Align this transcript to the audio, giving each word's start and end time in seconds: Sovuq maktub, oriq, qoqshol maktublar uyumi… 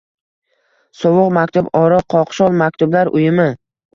Sovuq 1.01 1.29
maktub, 1.35 1.69
oriq, 1.81 2.07
qoqshol 2.15 2.57
maktublar 2.63 3.15
uyumi… 3.19 3.49